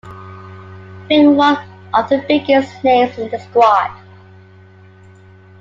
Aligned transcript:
Being 1.07 1.35
one 1.35 1.57
of 1.93 2.09
the 2.09 2.25
biggest 2.27 2.83
names 2.83 3.15
in 3.19 3.29
the 3.29 3.37
squad. 3.37 3.91